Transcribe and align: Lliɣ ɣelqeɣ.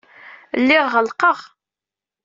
Lliɣ 0.61 0.85
ɣelqeɣ. 0.93 1.37